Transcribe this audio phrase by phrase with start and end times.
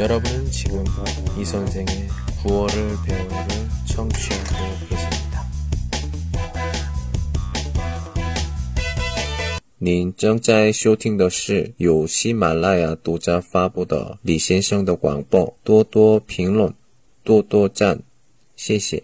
[0.00, 0.84] 여러분은 지금
[1.38, 2.08] 이 선생의
[2.42, 3.46] 구월을 배우를
[3.86, 5.46] 청취하고 계십니다.
[9.78, 16.74] 您正在收听的是由喜马拉雅独家发布的李先生的广播，多多评论，
[17.22, 18.00] 多多赞，
[18.56, 19.02] 谢谢。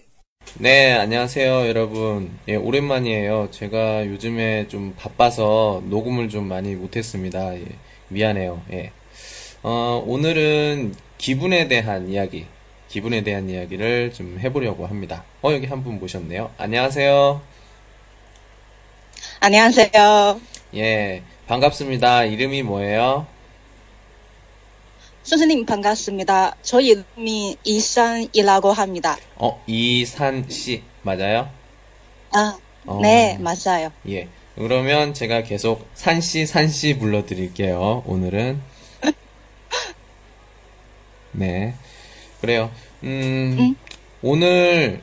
[0.59, 2.30] 네, 안녕하세요, 여러분.
[2.48, 3.48] 예, 오랜만이에요.
[3.52, 7.54] 제가 요즘에 좀 바빠서 녹음을 좀 많이 못했습니다.
[7.56, 7.64] 예,
[8.09, 8.62] 미안해요.
[8.72, 8.93] 예.
[9.63, 12.45] 어, 오늘은 기분에 대한 이야기,
[12.89, 15.23] 기분에 대한 이야기를 좀 해보려고 합니다.
[15.41, 16.52] 어, 여기 한 분 모셨네요.
[16.57, 17.41] 안녕하세요.
[19.39, 20.41] 안녕하세요.
[20.75, 22.25] 예, 반갑습니다.
[22.25, 23.25] 이름이 뭐예요?
[25.23, 26.55] 선생님 반갑습니다.
[26.62, 29.17] 저 이름이 이산이라고 합니다.
[29.35, 31.49] 어, 이산 씨, 맞아요?
[32.31, 32.99] 아, 어.
[33.01, 33.91] 네, 맞아요.
[34.07, 34.29] 예.
[34.55, 38.59] 그러면 제가 계속 산씨, 산씨 불러드릴게요, 오늘은.
[41.31, 41.76] 네.
[42.41, 42.71] 그래요.
[43.04, 43.76] 음, 응?
[44.21, 45.01] 오늘,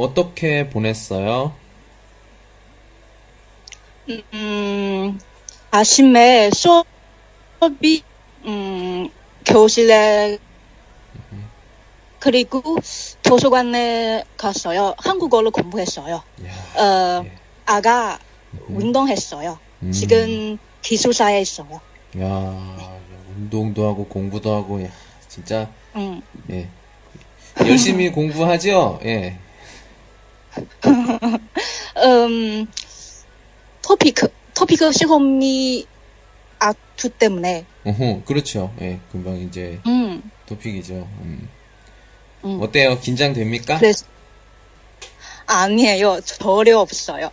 [0.00, 1.54] 어떻게 보냈어요?
[4.32, 5.18] 음,
[5.70, 8.02] 아침에 수업이,
[8.44, 9.08] 음,
[9.46, 10.38] 교실에,
[12.18, 12.62] 그리고
[13.22, 14.94] 도서관에 갔어요.
[14.98, 16.14] 한국어를 공부했어요.
[16.16, 17.32] 야, 어, 예.
[17.64, 18.18] 아가
[18.68, 19.58] 운동했어요.
[19.82, 19.92] 음.
[19.92, 21.80] 지금 기숙사에 있어요.
[22.18, 22.98] 야,
[23.36, 24.88] 운동도 하고 공부도 하고, 야,
[25.28, 26.68] 진짜, 음, 예.
[27.66, 29.00] 열심히 공부하죠?
[29.04, 29.38] 예.
[32.04, 32.66] 음,
[33.82, 34.14] 토픽,
[34.54, 35.86] 토픽 시험이
[36.58, 38.72] 악투 때문에, 어허, 그렇죠.
[38.80, 40.94] 예, 금방 이제 음, 토픽이죠.
[40.94, 41.48] 음.
[42.44, 42.58] 음.
[42.62, 42.98] 어때요?
[43.00, 43.78] 긴장됩니까?
[43.78, 44.06] 그래서,
[45.46, 46.20] 아니에요.
[46.20, 47.30] 전혀 없어요.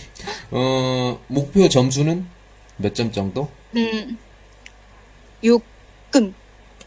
[0.50, 2.26] 어, 목표 점수는
[2.76, 3.48] 몇 점 정도?
[3.76, 4.18] 음,
[5.42, 6.32] 6금,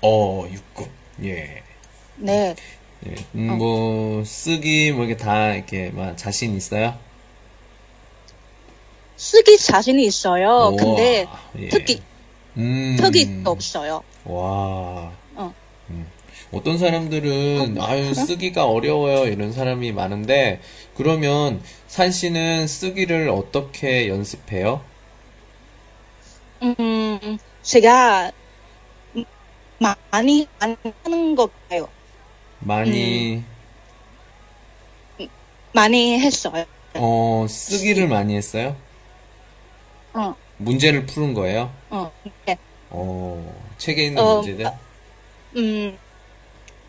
[0.02, 0.88] 어, 6급.
[1.24, 1.62] 예.
[2.18, 2.56] 네.
[3.08, 3.16] 예.
[3.36, 6.98] 음, 뭐, 쓰기, 뭐, 이렇게 다, 이렇게, 막, 자신 있어요?
[9.18, 10.48] 쓰기 자신이 있어요.
[10.48, 11.28] 우와, 근데
[11.60, 11.70] 예.
[11.70, 12.02] 특기,
[12.58, 12.98] 음.
[13.00, 14.04] 특기 없어요.
[14.26, 15.12] 와.
[15.36, 15.54] 어.
[15.90, 16.08] 음.
[16.52, 19.28] 어떤 사람들은, 아유, 쓰기가 어려워요.
[19.32, 20.60] 이런 사람이 많은데,
[20.96, 24.82] 그러면, 산 씨는 쓰기를 어떻게 연습해요?
[26.64, 28.32] 음, 제가
[29.82, 31.90] 많이, 하는 것 같아요.
[32.60, 33.44] 많이,
[35.74, 36.66] 많이 했어요.
[36.94, 38.76] 어, 쓰기를 많이 했어요?
[40.14, 41.74] 어, 문제를 푸는 거예요?
[41.90, 42.12] 어,
[42.46, 42.58] 네.
[42.92, 44.72] 어, 책에 있는 어, 문제들?
[45.56, 45.98] 음,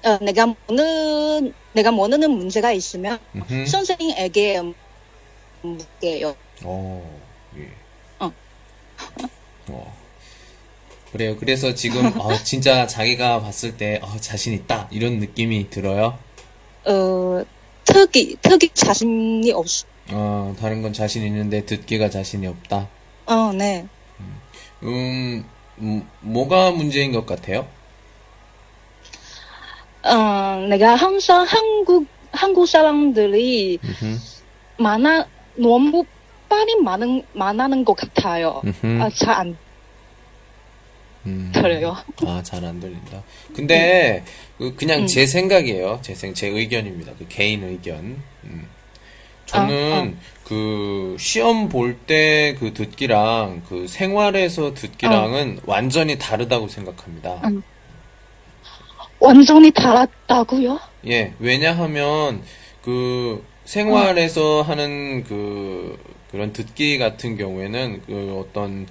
[0.05, 3.67] 어, 내가 모르는, 내가 모르는 문제가 있으면 음흠.
[3.67, 4.61] 선생님에게
[5.63, 6.37] 묻게요.
[6.65, 7.21] 어,
[7.57, 7.71] 예.
[8.19, 8.33] 어.
[9.69, 10.02] 어.
[11.13, 11.37] 그래요.
[11.37, 14.89] 그래서 지금, 어, 진짜 자기가 봤을 때, 어, 자신 있다.
[14.91, 16.19] 이런 느낌이 들어요?
[16.87, 17.45] 어,
[17.85, 19.67] 특기, 특기 자신이 없,
[20.11, 22.89] 어, 다른 건 자신 있는데 듣기가 자신이 없다.
[23.27, 23.87] 어, 네.
[24.83, 25.45] 음,
[25.79, 27.67] 음, 뭐가 문제인 것 같아요?
[30.03, 34.19] 어, 내가 항상 한국, 한국 사람들이 음흠,
[34.79, 36.05] 많아, 너무
[36.49, 38.63] 빨리 많은, 많아는 것 같아요.
[39.01, 39.57] 아, 잘안
[41.27, 41.51] 음.
[41.55, 41.97] 들려요.
[42.27, 43.23] 아, 잘 안 들린다.
[43.55, 44.25] 근데,
[44.59, 45.07] 그, 그냥 음.
[45.07, 46.01] 제 생각이에요.
[46.03, 47.13] 제 생, 제 의견입니다.
[47.19, 48.21] 그 개인 의견.
[48.45, 48.67] 음.
[49.47, 57.41] 저는, 그, 시험 볼 때 그 듣기랑, 그 생활에서 듣기랑은 완전히 다르다고 생각합니다.
[57.45, 57.63] 음.
[59.21, 60.81] 완전히 달았다고요?
[61.07, 62.43] 예, 왜냐하면,
[62.83, 65.97] 그, 생활에서 하는 그,
[66.33, 68.87] 그런 듣기 같은 경우에는, 그 어떤,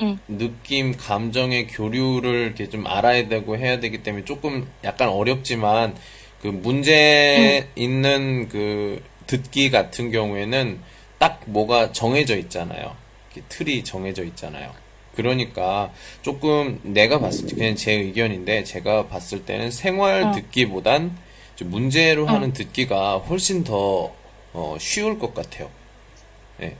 [0.00, 0.18] 응.
[0.28, 5.94] 느낌, 감정의 교류를 이렇게 좀 알아야 되고 해야 되기 때문에 조금 약간 어렵지만
[6.40, 10.80] 그 문제 있는 그 듣기 같은 경우에는
[11.18, 12.96] 딱 뭐가 정해져 있잖아요.
[13.32, 14.72] 이렇게 틀이 정해져 있잖아요.
[15.14, 20.32] 그러니까 조금 내가 봤을 때 그냥 제 의견인데 제가 봤을 때는 생활 어.
[20.32, 21.16] 듣기보단
[21.56, 24.12] 좀 문제로 하는 듣기가 훨씬 더
[24.52, 25.70] 어, 쉬울 것 같아요.
[26.62, 26.76] 예.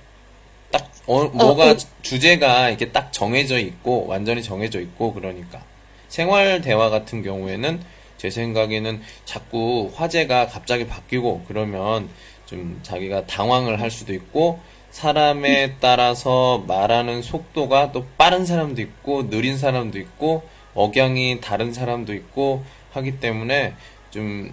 [0.75, 1.77] 딱 어, 뭐가 어.
[2.03, 5.63] 주제가 이렇게 딱 정해져 있고 완전히 정해져 있고 그러니까
[6.09, 7.81] 생활 대화 같은 경우에는
[8.19, 12.09] 제 생각에는 자꾸 화제가 갑자기 바뀌고 그러면
[12.47, 14.59] 좀 자기가 당황을 할 수도 있고
[14.91, 20.43] 사람에 따라서 말하는 속도가 또 빠른 사람도 있고 느린 사람도 있고
[20.75, 23.75] 억양이 다른 사람도 있고 하기 때문에
[24.11, 24.53] 좀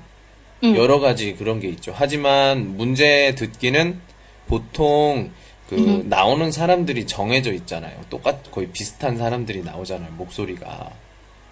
[0.63, 0.75] 음.
[0.75, 1.93] 여러 가지 그런 게 있죠.
[1.95, 3.99] 하지만 문제 듣기는
[4.47, 5.31] 보통
[5.71, 6.09] 그 음.
[6.09, 7.97] 나오는 사람들이 정해져 있잖아요.
[8.09, 10.11] 똑같 거의 비슷한 사람들이 나오잖아요.
[10.17, 10.91] 목소리가.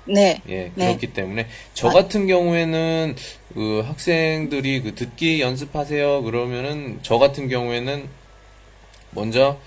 [0.03, 0.41] 네.
[0.49, 0.87] 예, 네.
[0.87, 3.15] 그렇기 때문에 저 같은 경우에는
[3.53, 8.09] 그 학생들이 그 듣기 연습하세요 그러면은 저 같은 경우에는
[9.11, 9.57] 먼저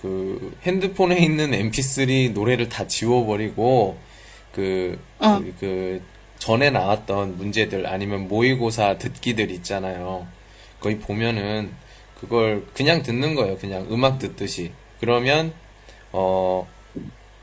[0.00, 3.96] 그 핸드폰에 있는 mp3 노래를 다 지워버리고
[4.52, 5.38] 그, 어.
[5.38, 6.02] 그, 그
[6.40, 10.26] 전에 나왔던 문제들 아니면 모의고사 듣기들 있잖아요.
[10.80, 11.70] 거기 보면은
[12.20, 13.56] 그걸 그냥 듣는 거예요.
[13.58, 14.72] 그냥 음악 듣듯이.
[15.00, 15.52] 그러면
[16.12, 16.68] 어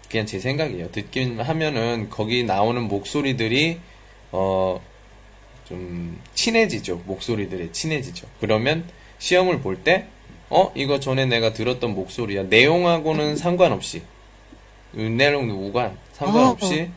[0.09, 0.91] 그냥 제 생각이에요.
[0.91, 3.79] 듣긴 하면은 거기 나오는 목소리들이
[4.31, 4.79] 어
[5.67, 7.01] 좀 친해지죠.
[7.05, 8.25] 목소리들이 친해지죠.
[8.39, 8.85] 그러면
[9.19, 10.05] 시험을 볼 때
[10.49, 12.43] 어 이거 전에 내가 들었던 목소리야.
[12.43, 14.01] 내용하고는 상관없이
[14.93, 16.89] 내용 무관 상관없이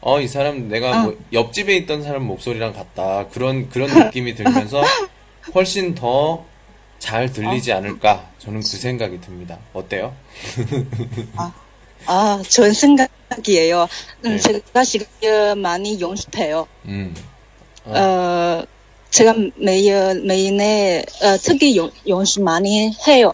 [0.00, 3.28] 어 이 사람 내가 뭐 옆집에 있던 사람 목소리랑 같다.
[3.28, 4.82] 그런 그런 느낌이 들면서
[5.54, 6.44] 훨씬 더
[6.98, 8.30] 잘 들리지 않을까?
[8.38, 9.58] 저는 그 생각이 듭니다.
[9.72, 10.14] 어때요?
[12.06, 13.88] 아, 좋은 생각이에요.
[14.24, 14.38] 음, 네.
[14.38, 16.66] 제가 지금 많이 연습해요.
[16.86, 17.14] 음.
[17.84, 17.92] 어.
[17.96, 18.64] 어,
[19.10, 23.32] 제가 매일, 매일에, 어, 특히 연, 연습 많이 해요.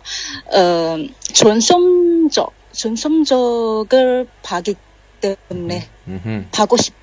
[0.55, 0.97] 어,
[1.33, 4.75] 전성적, 전성적을 봐기
[5.21, 6.47] 때문에, 음흠.
[6.55, 6.97] 하고 싶어.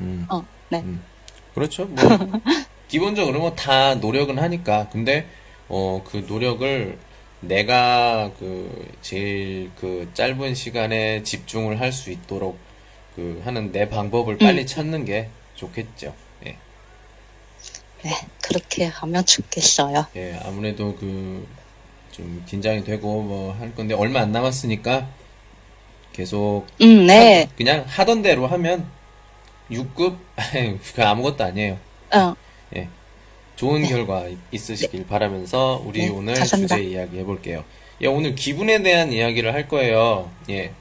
[0.00, 0.26] 음.
[0.30, 0.84] 어, 네.
[1.54, 1.84] 그렇죠.
[1.86, 1.96] 뭐
[2.88, 4.88] 기본적으로 뭐 다 노력은 하니까.
[4.90, 5.26] 근데
[5.68, 6.98] 어 그 노력을
[7.40, 12.58] 내가 그 제일 그 짧은 시간에 집중을 할 수 있도록
[13.16, 16.14] 그 하는 내 방법을 빨리 찾는 게 좋겠죠.
[16.46, 16.56] 예.
[18.02, 18.10] 네,
[18.42, 20.06] 그렇게 하면 좋겠어요.
[20.16, 21.46] 예, 아무래도 그
[22.12, 25.08] 좀 긴장이 되고 뭐 할 건데 얼마 안 남았으니까
[26.12, 27.48] 계속 음, 네.
[27.56, 28.86] 그냥 하던 대로 하면
[29.70, 30.18] 6급
[30.94, 31.78] 그 아무것도 아니에요.
[32.14, 32.51] 어, 예.
[33.56, 36.76] 좋은 결과 있으시길 바라면서 우리 네, 오늘 감사합니다.
[36.76, 37.64] 주제 이야기 해볼게요.
[38.00, 40.30] 예, 오늘 기분에 대한 이야기를 할 거예요.
[40.50, 40.72] 예.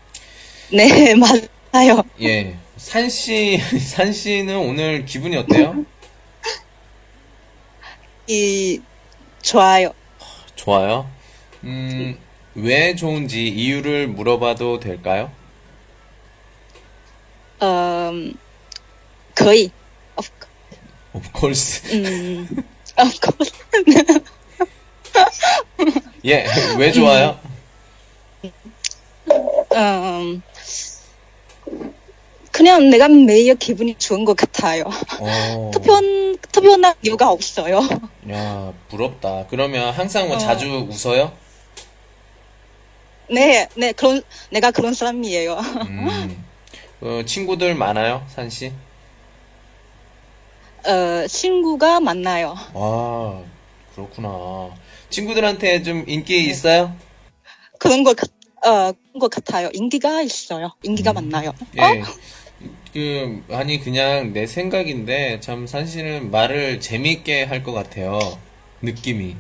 [0.72, 1.14] 네,
[1.74, 2.02] 맞아요.
[2.22, 2.58] 예.
[2.78, 5.86] 산 씨, 산 씨는 오늘 기분이 어때요?
[8.28, 8.82] 이,
[9.42, 9.94] 좋아요.
[10.56, 11.10] 좋아요.
[11.64, 12.18] 음,
[12.56, 15.32] 왜 좋은지 이유를 물어봐도 될까요?
[17.62, 18.34] 음,
[19.36, 19.70] 거의,
[21.13, 21.81] of, course.
[21.94, 22.48] 음,
[22.98, 23.52] of course.
[26.25, 26.46] 예,
[26.78, 27.40] 왜 좋아요?
[29.74, 30.42] 음,
[32.52, 34.84] 그냥 내가 매일 기분이 좋은 것 같아요.
[35.19, 37.80] 어, 특별, 특별한 이유가 없어요.
[38.31, 39.48] 야, 부럽다.
[39.50, 40.40] 그러면 항상 뭐 어.
[40.40, 41.31] 자주 웃어요?
[43.30, 45.54] 네, 네, 그런, 내가 그런 사람이에요.
[45.88, 46.44] 음,
[47.02, 48.74] 어, 친구들 많아요, 산 씨?
[50.86, 52.56] 어, 친구가 많나요?
[52.74, 53.44] 아,
[53.94, 54.74] 그렇구나.
[55.10, 56.95] 친구들한테 좀 인기 있어요?
[57.80, 58.30] 그런 것, 같,
[58.66, 59.69] 어, 그런 것 같아요.
[59.74, 60.72] 인기가 있어요.
[60.83, 61.54] 인기가 많나요?
[61.78, 62.01] 예.
[62.94, 68.19] 그, 아니, 그냥 내 생각인데, 참, 산씨는 말을 재미있게 할 것 같아요.
[68.81, 69.36] 느낌이.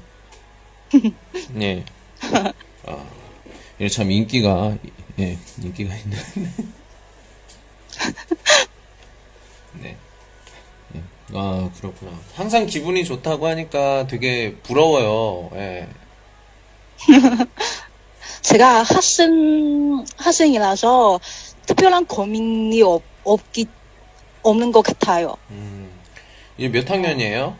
[1.61, 1.83] 예.
[2.85, 3.05] 아,
[3.79, 4.77] 예, 참, 인기가,
[5.19, 6.17] 예, 인기가 있는.
[9.81, 9.97] 네.
[11.33, 11.37] 예.
[11.37, 12.11] 아, 그렇구나.
[12.35, 15.49] 항상 기분이 좋다고 하니까 되게 부러워요.
[15.55, 15.87] 예.
[18.41, 21.19] 제가 학생, 학생이라서
[21.65, 23.67] 특별한 고민이 없, 없기,
[24.43, 25.35] 없는 것 같아요.
[25.51, 25.91] 음.
[26.57, 27.55] 이게 몇 학년이에요?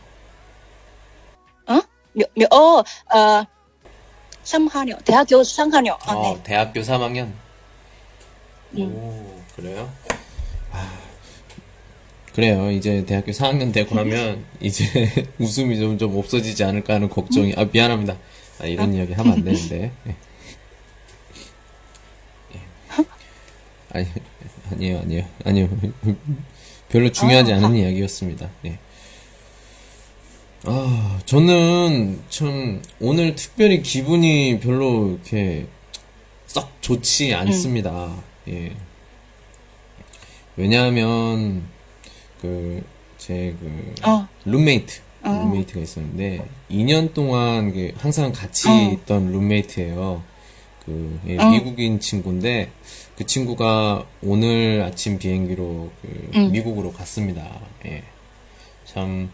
[1.68, 1.80] 어?
[2.14, 3.46] 몇, 몇, 어, 어,
[4.44, 5.98] 3학년, 대학교 3학년.
[6.06, 6.44] 아, 어, 네.
[6.44, 7.32] 대학교 3학년?
[8.78, 8.96] 음.
[8.96, 9.90] 오, 그래요?
[12.32, 12.72] 아, 그래요.
[12.72, 14.86] 이제 대학교 4학년 되고 나면 이제
[15.38, 18.18] 웃음이 좀, 좀 없어지지 않을까 하는 걱정이, 아, 미안합니다.
[18.60, 19.92] 아, 이런 이야기 하면 안 되는데.
[20.08, 20.16] 예.
[22.56, 22.62] 예.
[23.94, 24.08] 아니,
[24.72, 25.70] 아니에요, 아니에요, 아니요.
[26.90, 28.50] 별로 중요하지 않은 이야기였습니다.
[28.66, 28.80] 예.
[30.64, 35.66] 아, 저는 참 오늘 특별히 기분이 별로 이렇게
[36.46, 38.16] 썩 좋지 않습니다.
[38.48, 38.76] 예.
[40.56, 41.64] 왜냐하면
[42.42, 42.84] 그
[43.18, 45.30] 제그 어, 룸메이트 어.
[45.30, 48.92] 룸메이트가 있었는데 2년 동안 그 항상 같이 어.
[48.94, 50.24] 있던 룸메이트예요.
[50.86, 51.50] 그 예, 어.
[51.52, 52.72] 미국인 친구인데
[53.16, 56.52] 그 친구가 오늘 아침 비행기로 그 음.
[56.52, 57.60] 미국으로 갔습니다.
[57.86, 58.04] 예.
[58.86, 59.30] 참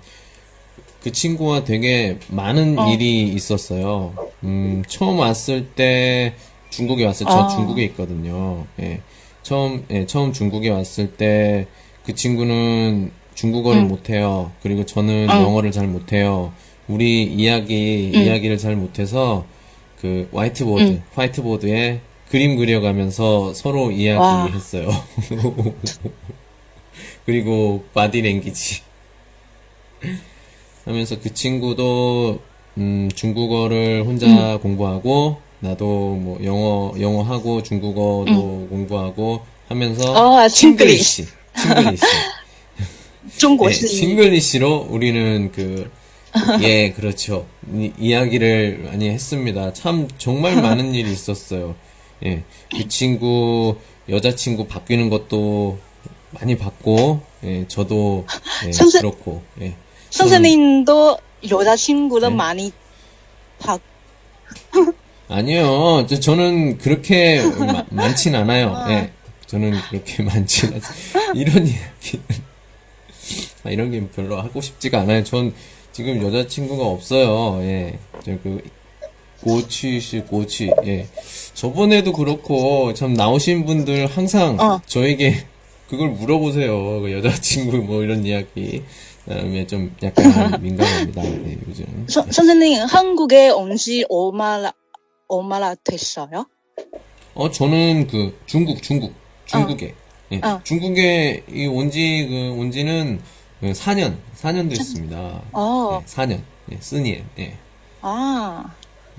[1.08, 2.92] 그 친구와 되게 많은 어.
[2.92, 4.14] 일이 있었어요.
[4.44, 6.34] 음, 처음 왔을 때
[6.70, 7.48] 중국에 왔을 때, 저 어.
[7.48, 8.66] 중국에 있거든요.
[8.82, 9.00] 예.
[9.42, 11.68] 처음, 예, 처음 중국에 왔을 때
[12.08, 13.88] 그 친구는 중국어를 응.
[13.90, 14.54] 못해요.
[14.64, 15.42] 그리고 저는 어.
[15.42, 16.54] 영어를 잘 못해요.
[16.88, 18.22] 우리 이야기, 응.
[18.22, 19.46] 이야기를 잘 못해서
[20.00, 21.04] 그 화이트보드, 응.
[21.14, 22.00] 화이트보드에
[22.30, 23.92] 그림 그려가면서 서로 와.
[23.92, 24.88] 이야기했어요.
[27.26, 28.84] 그리고 바디 랭귀지
[30.86, 32.40] 하면서 그 친구도
[32.78, 42.04] 음, 중국어를 혼자 공부하고 나도 뭐 영어 영어 하고 중국어도 공부하고 하면서 어, Chinglish Chinglish.
[43.38, 43.82] 중국식.
[43.82, 45.92] 네, 싱글리시로 우리는 그,
[46.62, 47.48] 예, 그렇죠.
[47.74, 49.74] 이, 야기를 많이 했습니다.
[49.74, 51.76] 참, 정말 많은 일이 있었어요.
[52.26, 52.44] 예.
[52.72, 53.78] 그 친구,
[54.10, 55.80] 여자친구 바뀌는 것도
[56.32, 58.26] 많이 봤고, 예, 저도,
[58.66, 59.76] 예, 선생, 그렇고, 예.
[60.10, 61.18] 선생님도
[61.50, 62.36] 여자친구를 네.
[62.36, 62.72] 많이
[63.60, 63.82] 봤,
[65.30, 66.08] 아니요.
[66.22, 68.74] 저, 는 그렇게 마, 많진 않아요.
[68.76, 68.92] 아.
[68.92, 69.12] 예.
[69.48, 70.82] 저는 그렇게 많진 않
[71.36, 72.26] 이런 이야기는,
[73.64, 75.24] 아, 이런 게 별로 하고 싶지가 않아요.
[75.24, 75.54] 전
[75.92, 77.62] 지금 여자친구가 없어요.
[77.64, 78.62] 예, 저그
[79.42, 80.72] 고취시 고취.
[80.86, 81.08] 예,
[81.54, 84.82] 저번에도 그렇고 참 나오신 분들 항상 어.
[84.86, 85.46] 저에게
[85.90, 87.02] 그걸 물어보세요.
[87.02, 88.84] 그 여자친구 뭐 이런 이야기.
[89.26, 90.24] 그다음에 좀 약간
[90.62, 91.26] 민감합니다.
[91.26, 92.06] 예, 요즘.
[92.08, 94.72] 선, 선생님 한국에 온지 얼마나
[95.28, 96.46] 얼마나 됐어요?
[97.34, 99.14] 어, 저는 그 중국, 중국,
[99.48, 99.94] 중국에.
[100.32, 100.60] 예, 어.
[100.64, 103.22] 중국에 이 온지, 그, 온지는
[103.60, 105.42] 그 4년, 4년 됐습니다.
[105.54, 106.42] 어, 예, 4년.
[106.72, 107.24] 예, 쓰니에.
[107.40, 107.58] 예.
[108.02, 108.66] 아,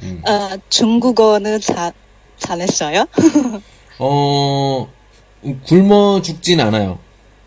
[0.03, 0.23] 음.
[0.27, 1.93] 어, 중국어는 잘
[2.39, 3.07] 잘했어요?
[3.99, 4.89] 어,
[5.67, 6.99] 굶어 죽진 않아요.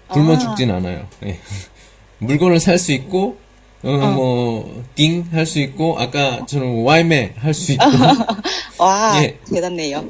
[0.09, 0.37] 굶어 아.
[0.39, 1.07] 죽진 않아요.
[1.23, 1.39] 예.
[2.19, 3.37] 물건을 살 수 있고,
[3.83, 7.83] 어, 뭐, 띵 할 수 있고, 아까 저는 와이메 할 수 있고,
[8.77, 9.37] 와, 예.
[9.49, 10.03] 대단해요.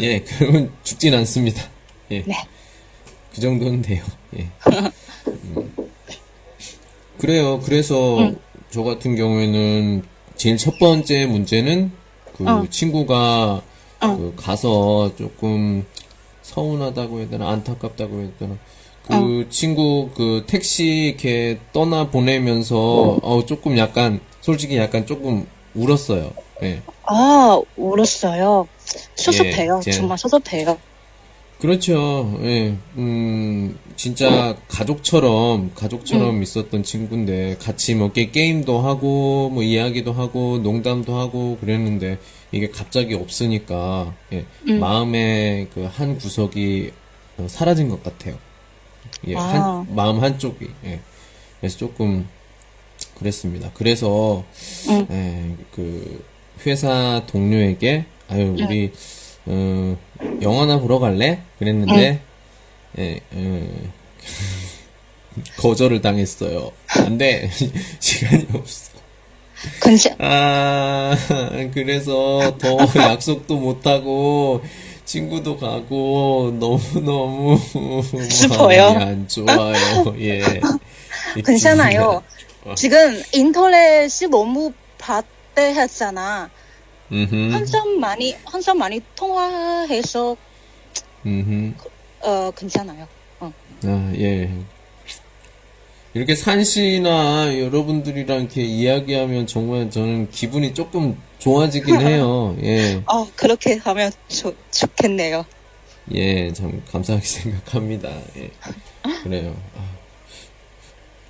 [0.00, 1.62] 예, 그건 죽진 않습니다.
[2.12, 2.22] 예.
[2.26, 2.34] 네.
[3.34, 4.04] 그 정도는 돼요.
[4.36, 4.48] 예.
[5.26, 5.72] 음.
[7.18, 7.60] 그래요.
[7.60, 8.32] 그래서
[8.70, 10.02] 저 같은 경우에는
[10.36, 11.92] 제일 첫 번째 문제는
[12.36, 12.66] 그 어.
[12.68, 13.62] 친구가
[14.00, 14.16] 어.
[14.16, 15.86] 그 가서 조금
[16.42, 18.56] 서운하다고 해야 되나 안타깝다고 해야 되나
[19.06, 26.32] 그 친구 그 택시 이렇게 떠나 보내면서 어 조금 약간 솔직히 약간 조금 울었어요.
[26.62, 26.82] 예.
[27.04, 28.68] 아, 울었어요.
[29.16, 29.78] 섭섭해요.
[29.86, 30.78] 예, 제- 정말 섭섭해요.
[31.62, 32.40] 그렇죠.
[32.42, 32.76] 예.
[32.96, 41.16] 음, 진짜 가족처럼, 가족처럼 있었던 친구인데, 같이 뭐, 게, 게임도 하고, 뭐, 이야기도 하고, 농담도
[41.16, 42.18] 하고, 그랬는데,
[42.50, 44.44] 이게 갑자기 없으니까, 예.
[44.74, 46.90] 마음의 그 한 구석이
[47.38, 48.36] 어, 사라진 것 같아요.
[49.28, 49.36] 예.
[49.36, 49.40] 아.
[49.40, 50.98] 한, 마음 한쪽이, 예.
[51.60, 52.26] 그래서 조금,
[53.20, 53.70] 그랬습니다.
[53.74, 54.42] 그래서,
[54.88, 55.06] 음.
[55.12, 56.24] 예, 그,
[56.66, 58.90] 회사 동료에게, 아유, 우리,
[59.46, 59.96] 어,
[60.40, 61.40] 영화나 보러 갈래?
[61.58, 62.20] 그랬는데,
[62.98, 63.68] 예, 어,
[65.58, 66.70] 거절을 당했어요.
[66.88, 67.50] 안 돼.
[68.00, 68.92] 시간이 없어.
[69.82, 71.16] 괜찮, 아,
[71.72, 74.62] 그래서 더 약속도 못하고,
[75.04, 77.58] 친구도 가고, 너무너무.
[78.50, 80.14] 마음이 안 좋아요.
[80.18, 80.60] 예.
[81.36, 82.22] 이 괜찮아요.
[82.76, 86.50] 지금 인터넷이 너무 발달했잖아.
[87.12, 90.36] 음흠, 항상 많이, 항상 많이 통화해서,
[91.26, 91.74] 음흠.
[92.22, 93.06] 어, 괜찮아요.
[93.40, 93.52] 어.
[93.84, 94.50] 아, 예.
[96.14, 102.56] 이렇게 산 씨나 여러분들이랑 이렇게 이야기하면 정말 저는 기분이 조금 좋아지긴 해요.
[102.62, 103.02] 예.
[103.06, 105.44] 어, 그렇게 하면 좋, 좋겠네요.
[106.14, 108.10] 예, 참 감사하게 생각합니다.
[108.36, 108.50] 예.
[109.22, 109.56] 그래요.
[109.76, 109.92] 아.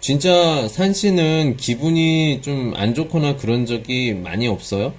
[0.00, 4.94] 진짜 산 씨는 기분이 좀 안 좋거나 그런 적이 많이 없어요?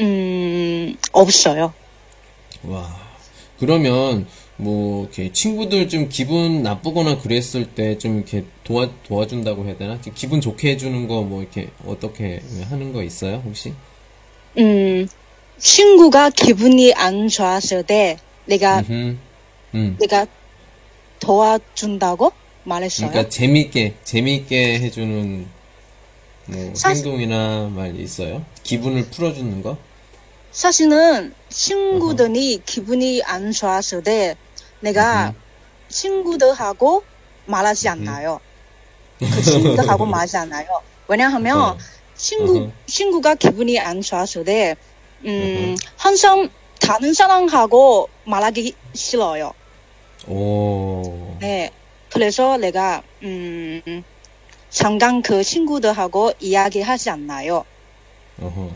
[0.00, 1.72] 음, 없어요.
[2.64, 2.96] 와.
[3.58, 4.26] 그러면
[4.58, 10.00] 뭐 이렇게 친구들 좀 기분 나쁘거나 그랬을 때 좀 이렇게 도와 도와준다고 해야 되나?
[10.00, 13.72] 좀 기분 좋게 해주는 거 뭐 이렇게 어떻게 하는 거 있어요 혹시?
[14.58, 15.06] 음,
[15.58, 19.18] 친구가 기분이 안 좋았을 때 내가, 음,
[19.74, 19.96] 음.
[20.00, 20.26] 내가
[21.20, 22.32] 도와준다고
[22.64, 23.10] 말했어요.
[23.10, 25.46] 그러니까 재미있게 재미있게 해주는
[26.46, 28.44] 뭐 사실- 행동이나 말 있어요?
[28.62, 29.76] 기분을 풀어주는 거?
[30.56, 34.36] 사실은 친구들이 기분이 안 좋았을 때
[34.80, 35.34] 내가
[35.90, 37.04] 친구들하고
[37.44, 38.40] 말하지 않나요.
[39.18, 40.66] 그 친구들하고 말하지 않아요.
[41.08, 41.78] 왜냐하면 어.
[42.16, 42.70] 친구.
[42.86, 44.76] 친구가 기분이 안 좋았을 때
[45.26, 45.76] 음.
[45.98, 46.48] 항상
[46.80, 49.52] 다른 사람하고 말하기 싫어요.
[50.26, 51.36] 오.
[51.38, 51.70] 네.
[52.10, 54.02] 그래서 내가 음,
[54.70, 57.66] 잠깐 그 친구들하고 이야기하지 않나요.
[58.40, 58.70] 어허.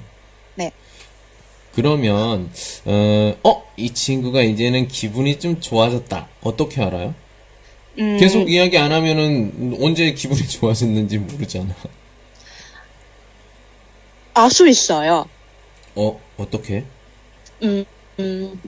[0.56, 0.72] 네.
[1.74, 2.50] 그러면
[2.84, 6.28] 어, 어, 이 친구가 이제는 기분이 좀 좋아졌다.
[6.42, 7.14] 어떻게 알아요?
[7.98, 11.74] 음, 계속 이야기 안 하면은 언제 기분이 좋아졌는지 모르잖아.
[14.34, 15.28] 알 수 있어요.
[15.94, 16.84] 어, 어떻게?
[17.62, 17.84] 음,
[18.18, 18.60] 음,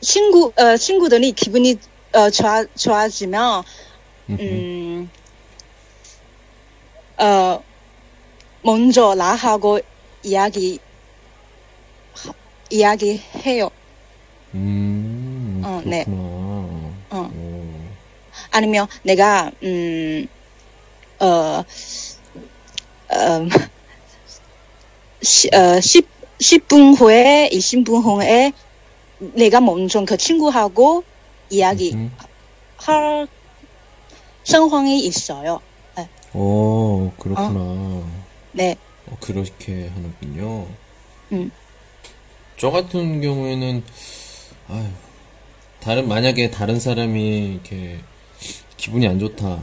[0.00, 1.76] 친구, 어, 친구들이 기분이
[2.12, 3.64] 어, 좋아, 좋아지면.
[4.30, 5.10] 음,
[7.18, 7.62] 어,
[8.62, 9.80] 먼저 나하고
[10.22, 10.83] 이야기, 하-
[12.70, 13.70] 이야기해요.
[14.54, 16.04] 음, 어, 네.
[16.04, 16.94] 그렇구나.
[17.10, 17.30] 어.
[17.34, 17.64] 오.
[18.50, 20.26] 아니면 내가, 음,
[21.20, 21.62] 어,
[23.12, 23.48] 음,
[25.22, 26.06] 시, 어, 10,
[26.38, 28.52] 10분 후에, 20분 후에
[29.18, 31.04] 내가 먼저 그 친구하고
[31.50, 32.12] 이야기 음.
[32.76, 33.28] 할
[34.44, 35.60] 상황이 있어요.
[36.34, 38.02] 오, 그렇구나.
[38.52, 38.76] 네.
[39.06, 40.66] 어, 그렇게 하는군요.
[41.32, 41.50] 음.
[42.64, 43.82] 저 같은 경우에는,
[44.68, 44.86] 아유,
[45.80, 47.98] 다른, 만약에 다른 사람이 이렇게
[48.78, 49.62] 기분이 안 좋다.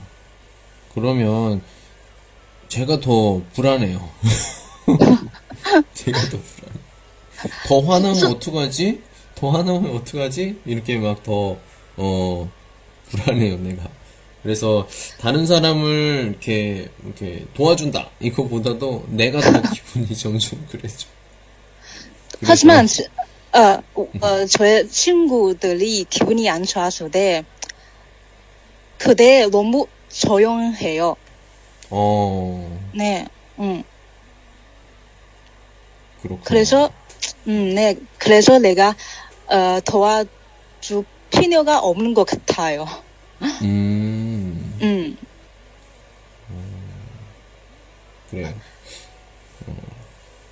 [0.94, 1.64] 그러면
[2.68, 4.08] 제가 더 불안해요.
[5.96, 6.80] 제가 더 불안해.
[7.68, 9.02] 더 화나면 어떡하지?
[9.34, 10.62] 더 화나면 어떡하지?
[10.68, 11.58] 이렇게 막 더,
[11.98, 12.52] 어,
[13.10, 13.90] 불안해요, 내가.
[14.44, 14.88] 그래서
[15.20, 18.12] 다른 사람을 이렇게, 이렇게 도와준다.
[18.20, 21.08] 이거보다도 내가 더 기분이 점점 그래져.
[22.44, 23.08] 하지만, 지-
[23.54, 27.44] 어, 어, 저의 친구들이 기분이 안 좋았을 때,
[28.98, 31.16] 그때 너무 조용해요.
[31.90, 33.28] 어, 네,
[33.60, 33.84] 음.
[36.22, 36.44] 그렇구나.
[36.46, 36.90] 그래서,
[37.48, 38.96] 음, 네, 그래서 내가,
[39.48, 42.86] 어, 도와줄 필요가 없는 것 같아요.
[43.64, 45.18] 음, 음,
[48.30, 48.54] 그래요.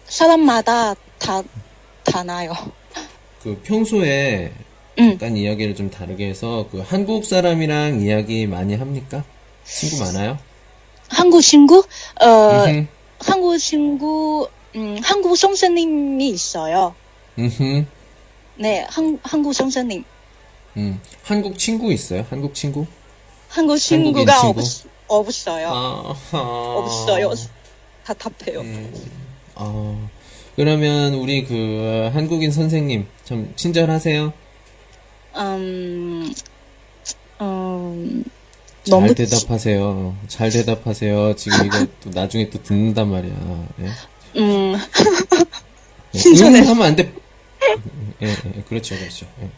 [0.07, 1.43] 사람마다 다,
[2.09, 2.53] 다 나요.
[3.41, 4.51] 그 평소에
[4.99, 9.23] 음, 약간 이야기를 좀 다르게 해서 그 한국 사람이랑 이야기 많이 합니까?
[9.63, 10.37] 친구 많아요?
[11.07, 11.83] 한국 친구,
[12.21, 12.25] 어,
[12.65, 12.87] 음흠,
[13.19, 16.93] 한국 친구, 음, 한국 선생님이 있어요.
[17.37, 17.85] 음흠,
[18.55, 20.03] 네, 한, 한국 선생님.
[20.77, 21.01] 음.
[21.23, 22.25] 한국 친구 있어요?
[22.29, 22.85] 한국 친구?
[23.47, 24.59] 한국 친구가 친구?
[24.59, 24.65] 없,
[25.07, 25.67] 없어요.
[25.69, 26.39] 아하.
[26.77, 27.31] 없어요.
[28.05, 28.61] 답답해요.
[28.61, 28.93] 음,
[29.55, 30.09] 아,
[30.59, 34.33] 그러면 우리 그 한국인 선생님 좀 친절하세요?
[35.37, 36.33] 음,
[37.39, 38.23] 음,
[38.83, 40.17] 잘 너무 대답하세요.
[40.27, 41.37] 잘 대답하세요.
[41.37, 43.67] 지금 이거 또 나중에 또 듣는단 말이야.
[43.83, 44.39] 예?
[44.41, 44.75] 음,
[46.13, 46.59] 예, 친절해.
[46.59, 47.09] 응 하면 안 돼.
[48.21, 49.27] 예, 예, 그렇죠, 그렇죠.
[49.41, 49.49] 예.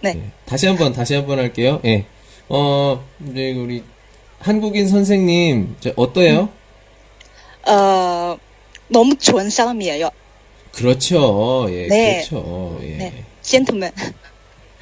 [0.00, 0.14] 네.
[0.18, 0.30] 예.
[0.44, 1.80] 다시 한번, 다시 한번 할게요.
[1.84, 2.04] 예.
[2.48, 3.84] 어, 이제 우리
[4.40, 6.48] 한국인 선생님, 저 어떠해요?
[7.68, 8.36] 어,
[8.90, 10.10] 너무 좋은 사람이에요.
[10.72, 11.66] 그렇죠.
[11.70, 12.24] 예, 네.
[12.28, 12.78] 그렇죠.
[12.82, 12.96] 예.
[12.96, 13.92] 네, 젠틀맨.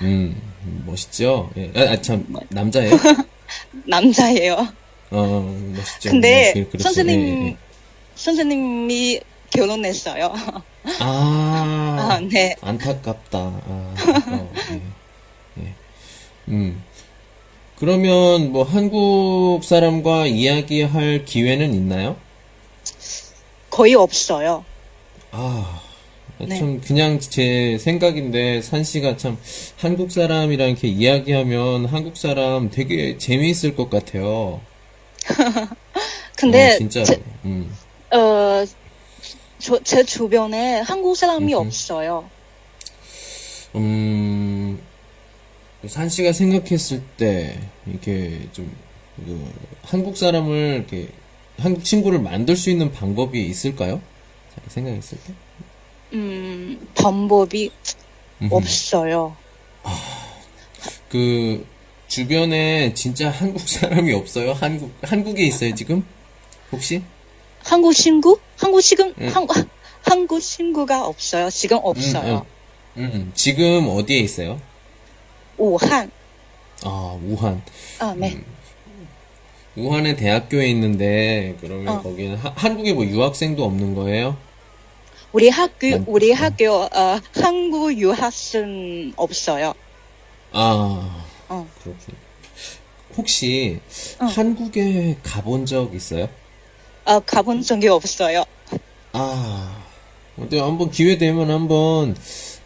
[0.03, 0.41] 음,
[0.87, 1.51] 멋있죠?
[1.57, 1.73] 예.
[1.75, 2.91] 아, 아, 참, 남자예요?
[3.87, 4.69] 남자예요.
[5.11, 6.11] 어, 멋있죠.
[6.11, 6.85] 근데 예, 그렇죠.
[6.85, 7.57] 선생님, 예, 예.
[8.15, 10.33] 선생님이 결혼했어요.
[11.01, 12.55] 아, 아, 네.
[12.61, 13.39] 안타깝다.
[13.39, 13.95] 아.
[14.71, 15.63] 예.
[15.63, 15.75] 예.
[16.49, 16.83] 음.
[17.79, 22.17] 그러면 뭐 한국 사람과 이야기할 기회는 있나요?
[23.79, 24.65] 거의 없어요.
[25.31, 25.81] 아,
[26.39, 26.59] 네.
[26.59, 29.39] 참 그냥 제 생각인데 산 씨가 참
[29.77, 34.61] 한국 사람이랑 이렇게 이야기하면 한국 사람 되게 재미있을 것 같아요.
[36.37, 37.07] 근데, 어, 진짜로.
[37.07, 37.73] 제, 음.
[38.11, 38.65] 어,
[39.61, 41.67] 저, 제 주변에 한국 사람이 음흠.
[41.67, 42.29] 없어요.
[43.77, 44.81] 음,
[45.87, 48.75] 산 씨가 생각했을 때, 이렇게 좀,
[49.25, 49.53] 그,
[49.85, 51.13] 한국 사람을, 이렇게,
[51.59, 54.01] 한국 친구를 만들 수 있는 방법이 있을까요?
[54.55, 55.33] 자, 생각했을 때?
[56.13, 57.71] 음, 방법이
[58.43, 58.55] 음흠.
[58.55, 59.37] 없어요.
[61.09, 61.67] 그,
[62.07, 64.53] 주변에 진짜 한국 사람이 없어요?
[64.53, 66.05] 한국, 한국에 있어요, 지금?
[66.71, 67.03] 혹시?
[67.65, 68.39] 한국 친구?
[68.59, 69.29] 한국 지금, 응.
[69.29, 69.47] 한,
[70.03, 71.51] 한국 친구가 없어요.
[71.51, 72.47] 지금 없어요.
[72.97, 73.33] 음, 음, 음.
[73.35, 74.61] 지금 어디에 있어요?
[75.57, 76.11] 우한.
[76.85, 77.63] 아, 우한.
[77.99, 78.35] 아, 네.
[78.35, 78.58] 음.
[79.79, 82.03] 우한에 대학교에 있는데, 그러면 어.
[82.03, 84.37] 거기는 하- 한국에 뭐 유학생도 없는 거예요?
[85.33, 86.35] 우리 학교, 난- 우리 어.
[86.35, 89.75] 학교, 어, 한국 유학생 없어요.
[90.53, 91.69] 아, 어.
[91.83, 92.15] 그렇군.
[93.17, 93.81] 혹시
[94.21, 94.25] 어.
[94.25, 96.29] 한국에 가본 적 있어요?
[97.05, 98.45] 어, 가본 적이 없어요.
[99.13, 99.83] 아,
[100.37, 102.17] 근데 한번 기회 되면 한번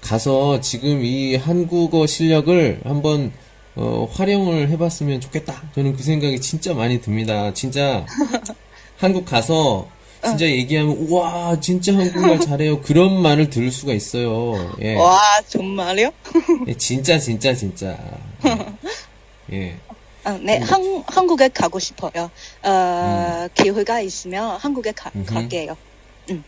[0.01, 3.33] 가서 지금 이 한국어 실력을 한번
[3.75, 5.63] 어, 활용을 해봤으면 좋겠다.
[5.75, 7.53] 저는 그 생각이 진짜 많이 듭니다.
[7.55, 8.05] 진짜
[8.99, 9.89] 한국 가서
[10.25, 12.81] 진짜 얘기하면 와 진짜 한국말 잘해요.
[12.81, 14.75] 그런 말을 들을 수가 있어요.
[14.81, 16.13] 예, 와, 정말요?
[16.69, 17.99] 예, 진짜 진짜 진짜.
[18.47, 19.57] 예.
[19.57, 19.77] 예.
[20.25, 22.31] 아, 네, 한, 한국에 가고 싶어요.
[22.63, 25.35] 어, 기회가 있으면 한국에 가, 음흠.
[25.35, 25.77] 갈게요.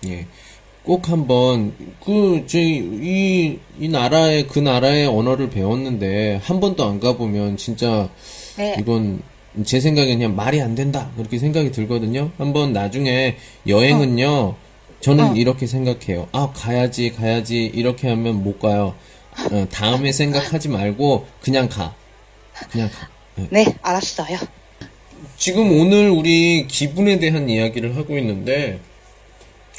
[0.07, 0.27] 예.
[0.85, 1.73] 꼭 한번
[2.05, 8.11] 그이이 이 나라의 그 나라의 언어를 배웠는데 한 번도 안 가보면 진짜
[8.57, 8.77] 네.
[8.79, 9.23] 이건
[9.65, 12.31] 제 생각엔 그냥 말이 안 된다 그렇게 생각이 들거든요.
[12.37, 14.57] 한번 나중에 여행은요.
[15.01, 15.35] 저는 어.
[15.35, 16.29] 이렇게 생각해요.
[16.33, 18.95] 아 가야지 가야지 이렇게 하면 못 가요.
[19.51, 21.95] 어, 다음에 생각하지 말고 그냥 가.
[22.71, 23.09] 그냥 가.
[23.37, 23.49] 네.
[23.51, 24.39] 네, 알았어요.
[25.39, 28.81] 지금 오늘 우리 기분에 대한 이야기를 하고 있는데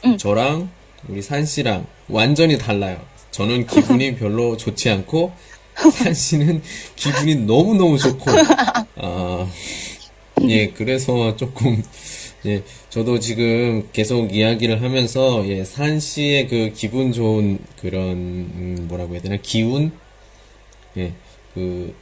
[0.06, 0.18] 응.
[0.18, 0.70] 저랑
[1.08, 3.02] 우리 산 씨랑 완전히 달라요.
[3.32, 5.34] 저는 기분이 별로 좋지 않고
[5.92, 6.62] 산 씨는
[6.96, 8.32] 기분이 너무 너무 좋고
[8.96, 9.48] 아,
[10.48, 11.84] 예 그래서 조금
[12.46, 19.14] 예 저도 지금 계속 이야기를 하면서 예 산 씨의 그 기분 좋은 그런 음, 뭐라고
[19.16, 19.92] 해야 되나 기운
[20.96, 21.94] 예그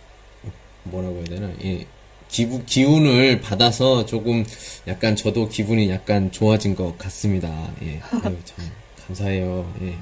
[0.83, 1.85] 뭐라고 해야 되나 예
[2.29, 4.43] 기부, 기운을 받아서 조금
[4.87, 7.71] 약간 저도 기분이 약간 좋아진 것 같습니다.
[7.83, 8.01] 예.
[8.23, 8.65] 아유, 참
[9.13, 9.71] 감사해요.
[9.81, 9.93] 예.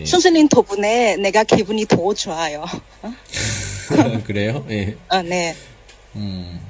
[0.00, 0.04] 예.
[0.04, 2.64] 선생님 덕분에 내가 기분이 더 좋아요.
[4.24, 4.64] 그래요?
[4.70, 4.96] 예.
[5.08, 5.54] 아, 네.
[6.16, 6.60] 음.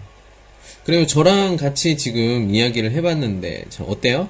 [0.85, 1.07] 그래요.
[1.07, 4.29] 저랑 같이 지금 이야기를 해봤는데, 저 어때요?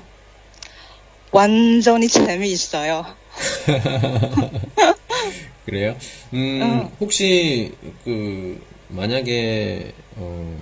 [1.33, 3.07] 완전히 재미있어요.
[5.65, 5.97] 그래요?
[6.35, 6.91] 음, 응.
[7.01, 7.73] 혹시,
[8.05, 10.61] 그, 만약에, 어,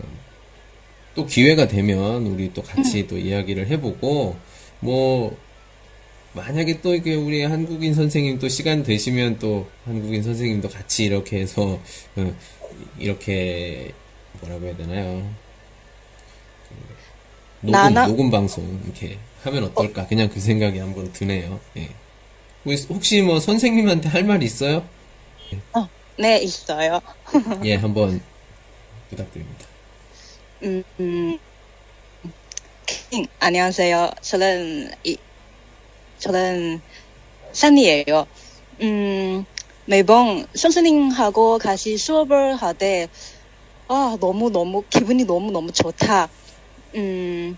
[1.15, 4.37] 또 기회가 되면 우리 또 같이 또 이야기를 해보고,
[4.81, 5.37] 뭐,
[6.39, 11.81] 만약에 또 이게 우리 한국인 선생님 또 시간 되시면 또 한국인 선생님도 같이 이렇게 해서,
[12.17, 12.35] 어,
[12.99, 13.93] 이렇게,
[14.41, 15.29] 뭐라고 해야 되나요?
[16.69, 20.07] 그 녹음, 나나- 녹음 방송 이렇게 하면 어떨까?
[20.07, 21.61] 그냥 그 생각이 한번 드네요.
[21.77, 21.89] 예.
[22.91, 24.87] 혹시 뭐 선생님한테 할 말 있어요?
[25.73, 27.01] 어, 네, 있어요.
[27.65, 28.21] 예, 한번
[29.11, 29.67] 부탁드립니다.
[30.65, 31.39] 음, 음,
[32.87, 34.11] 킹, 안녕하세요.
[34.21, 35.17] 저는, 이,
[36.19, 36.81] 저는,
[37.53, 38.27] 산이에요.
[38.83, 39.45] 음,
[39.87, 43.09] 매번 선생님하고 같이 수업을 하되,
[43.89, 46.29] 아, 너무너무, 기분이 너무너무 좋다.
[46.97, 47.57] 음,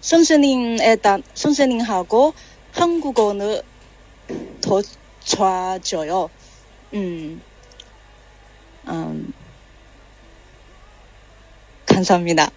[0.00, 2.34] 선생님에 다, 선생님하고
[2.72, 3.60] 한국어는
[4.60, 4.82] 더
[5.24, 6.30] 좋아져요.
[6.94, 7.42] 음,
[8.86, 9.32] 음,
[11.86, 12.50] 감사합니다.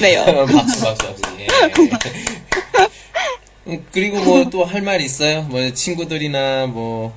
[0.00, 0.46] 네요.
[0.46, 1.22] 박수, 박수, 박수.
[1.40, 1.46] 예.
[3.78, 5.42] 음, 그리고 뭐 또 할 말 있어요?
[5.42, 7.12] 뭐 친구들이나 뭐,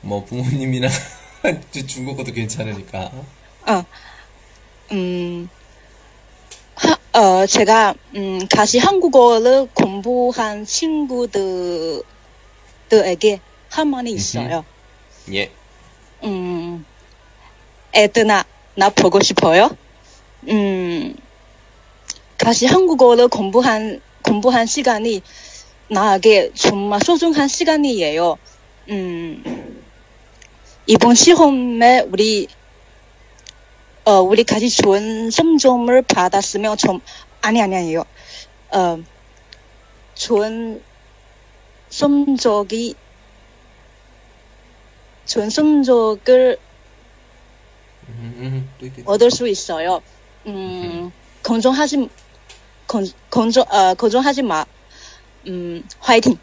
[0.00, 0.88] 뭐 부모님이나
[1.86, 3.10] 중국어도 괜찮으니까.
[3.66, 3.84] 어,
[4.92, 5.48] 음,
[6.74, 12.02] 하, 어, 제가, 음, 다시 한국어를 공부한 친구들에게
[13.70, 14.64] 한 말이 있어요.
[15.32, 15.50] 예.
[16.24, 16.84] 음,
[17.94, 19.76] 애들아, 나 보고 싶어요?
[20.48, 21.14] 음,
[22.38, 25.22] 다시 한국어를 공부한, 공부한 시간이
[25.92, 28.38] 나에게 정말 소중한 시간이에요.
[28.88, 29.84] 음,
[30.86, 32.48] 이번 시험에 우리,
[34.04, 37.00] 어, 우리 같이 좋은 성적을 받았으면 좀,
[37.42, 38.04] 아니, 아니, 아니요.
[38.74, 38.98] 어,
[40.14, 40.82] 좋은
[41.90, 42.94] 성적이,
[45.26, 46.58] 좋은 성적을
[48.08, 49.02] 음, 음.
[49.04, 50.02] 얻을 수 있어요.
[50.46, 52.08] 음, 걱정하지,
[52.86, 54.64] 걱, 걱정, 어, 걱정하지 마.
[55.46, 56.38] 음, 화이팅!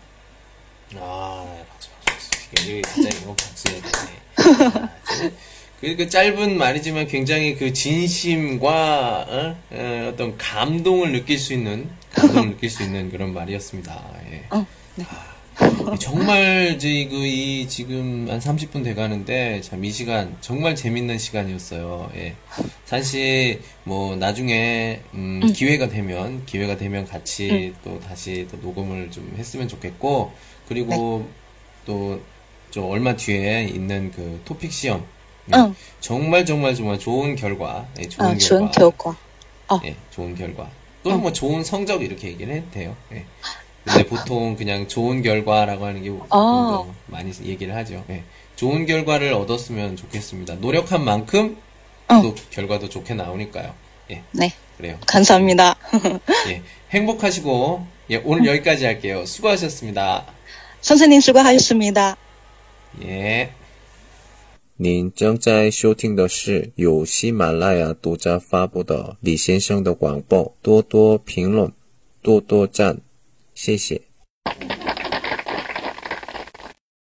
[0.98, 2.70] 아, 박수, 박수, 박수.
[2.70, 4.20] 여기 진짜 이거 박수해야 되네.
[4.82, 4.90] 아,
[5.80, 9.56] 그, 그 짧은 말이지만 굉장히 그 진심과 어?
[9.72, 14.12] 어, 떤 감동을 느낄 수 있는 감동을 느낄 수 있는 그런 말이었습니다.
[14.32, 14.44] 예.
[14.50, 15.06] 어, 네.
[15.10, 15.29] 아,
[16.00, 22.12] 정말 이제 그이 지금 한 30분 돼가는데 참 이 시간 정말 재밌는 시간이었어요.
[22.16, 22.36] 예.
[22.86, 25.54] 사실 뭐 나중에 음, 음.
[25.54, 30.32] 기회가 되면 기회가 되면 같이 또 다시 또 녹음을 좀 했으면 좋겠고
[30.68, 31.28] 그리고
[31.86, 35.00] 또좀 얼마 뒤에 있는 그 토픽 시험
[35.48, 39.18] 음, 응, 정말 정말 정말 좋은 결과 예, 좋은 아, 결과 좋은 결과.
[39.70, 40.70] 어, 예, 좋은 결과.
[41.04, 42.96] 또는 뭐 좋은 성적 이렇게 얘기를 해도 돼요.
[43.14, 43.26] 예.
[43.85, 46.13] 근데 보통 그냥 좋은 결과라고 하는 게 아.
[46.13, 48.05] 좀 더 많이 얘기를 하죠.
[48.11, 48.25] 예.
[48.57, 50.55] 좋은 결과를 얻었으면 좋겠습니다.
[50.55, 51.57] 노력한 만큼
[52.09, 52.23] 어.
[52.23, 53.75] 또 결과도 좋게 나오니까요.
[54.11, 54.53] 예, 네.
[54.77, 54.99] 그래요.
[55.07, 55.77] 감사합니다.
[56.49, 59.25] 예, 행복하시고 예, 오늘 여기까지 할게요.
[59.27, 60.27] 수고하셨습니다.
[60.81, 62.17] 선생님 수고하셨습니다.
[63.03, 63.51] 예.
[64.77, 71.73] 您正在收听的是由喜马拉雅独家发布的李先生的广播，多多评论，
[72.23, 73.01] 多多赞，
[73.60, 74.02] 谢谢。